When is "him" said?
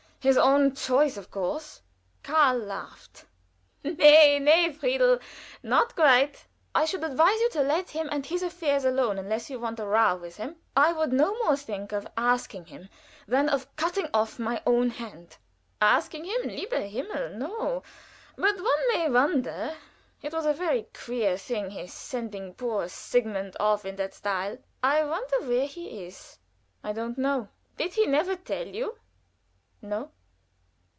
7.89-8.07, 10.37-10.57, 12.65-12.87, 16.25-16.41